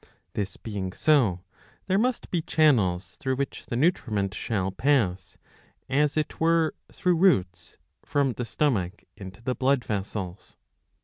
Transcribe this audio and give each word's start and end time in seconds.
This 0.33 0.57
being 0.57 0.93
so, 0.93 1.43
there 1.85 1.99
must 1.99 2.31
be 2.31 2.41
channels 2.41 3.17
through 3.17 3.35
which 3.35 3.67
the 3.67 3.75
nutriment 3.75 4.33
shall 4.33 4.71
pass, 4.71 5.37
as 5.87 6.17
it 6.17 6.39
were 6.39 6.73
through 6.91 7.17
roots,^ 7.17 7.77
from 8.03 8.33
the 8.33 8.45
stomach 8.45 9.03
into 9.15 9.43
the 9.43 9.53
blood 9.53 9.85
vessels. 9.85 10.57